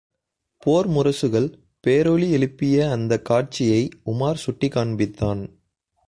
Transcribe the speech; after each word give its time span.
போர் 0.57 0.89
முரசுகள் 0.89 1.59
பேரொலி 1.87 2.31
எழுப்பிய 2.31 2.91
அந்தக் 2.91 3.25
காட்சியை 3.25 3.89
உமார் 4.05 4.33
சுட்டிக் 4.33 4.75
காண்பித்தான். 4.75 5.55